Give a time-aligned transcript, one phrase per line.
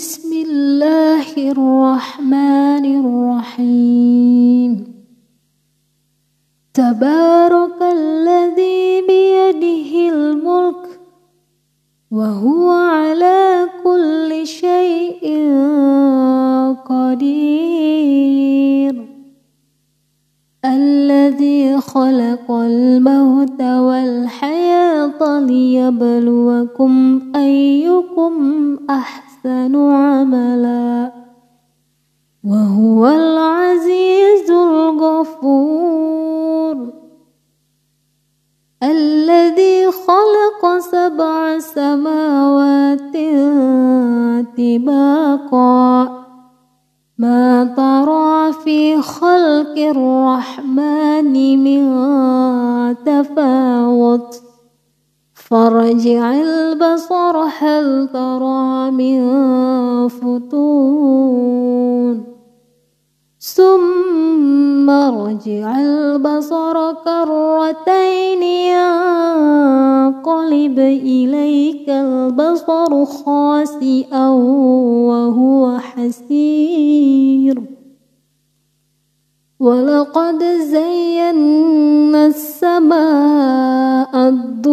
[0.00, 4.72] بسم الله الرحمن الرحيم.
[6.74, 11.00] تبارك الذي بيده الملك
[12.10, 15.24] وهو على كل شيء
[16.88, 17.74] قدير.
[20.64, 28.34] الذي خلق الموت والحياة ليبلوكم أيكم
[28.90, 31.12] أحسن عملا.
[32.44, 36.20] وهو العزيز الغفور.
[38.82, 43.12] الذي خلق سبع سماوات
[44.58, 46.20] طباقا.
[47.18, 51.32] ما ترى في خلق الرحمن
[51.64, 51.94] من
[53.04, 54.42] تفاوت.
[55.50, 59.18] فرجع البصر هل ترى من
[60.08, 61.40] فتون.
[63.40, 68.42] ثم رجع البصر كرتين
[70.12, 74.28] ينقلب إليك البصر خاسئا
[75.08, 77.62] وهو حسير.
[79.60, 83.29] ولقد زينا السماء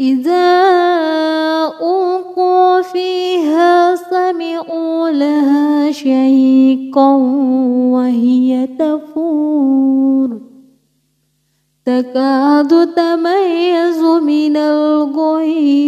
[0.00, 0.64] إذا
[1.82, 7.14] ألقوا فيها سمعوا لها شيقا
[7.94, 10.40] وهي تفور.
[11.86, 15.86] تكاد تميز من الغيظ.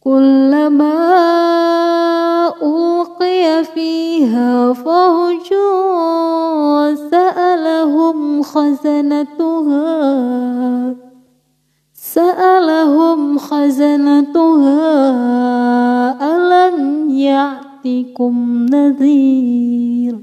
[0.00, 0.98] كلما
[2.62, 5.48] ألقي فيها فوج
[7.10, 9.47] سألهم خزنتها
[13.50, 14.80] خزنتها
[16.36, 20.18] ألم يأتكم نذير؟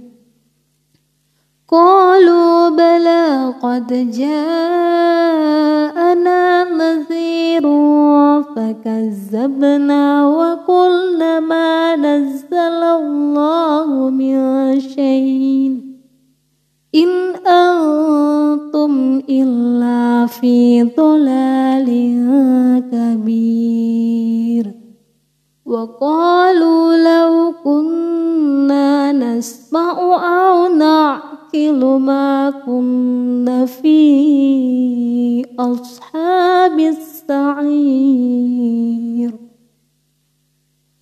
[1.72, 5.24] قالوا بلى قد جاءنا
[6.64, 7.64] نذير
[8.56, 15.84] فكذبنا وقلنا ما نزل الله من شيء.
[20.41, 21.90] في ضلال
[22.91, 24.72] كبير.
[25.66, 36.15] وقالوا لو كنا نسمع أو نعقل ما كنا في أصحاب